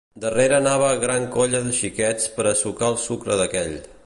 Darrere 0.21 0.55
anava 0.59 0.87
gran 1.03 1.27
colla 1.37 1.61
de 1.67 1.75
xiquets 1.83 2.27
per 2.39 2.49
a 2.55 2.59
sucar 2.65 2.91
el 2.95 3.01
sucre 3.07 3.43
d’aquell. 3.43 3.83